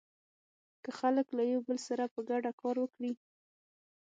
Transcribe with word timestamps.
که 0.83 0.91
خلک 0.99 1.27
له 1.37 1.43
يو 1.53 1.59
بل 1.67 1.77
سره 1.87 2.03
په 2.13 2.19
ګډه 2.29 2.51
کار 2.61 2.75
وکړي. 2.79 3.11